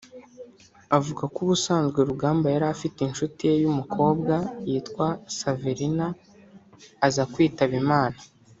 [0.97, 4.35] Avuga ko ubusanzwe Rugamba yari afite inshuti ye y’umukobwa
[4.69, 6.07] yitwaga Saverina
[7.07, 8.17] aza kwitaba Imana